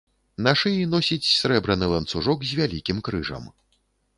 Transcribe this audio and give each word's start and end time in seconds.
На 0.45 0.53
шыі 0.61 0.87
носіць 0.93 1.29
срэбраны 1.33 1.91
ланцужок 1.93 2.39
з 2.53 2.61
вялікім 2.61 3.05
крыжам. 3.11 3.45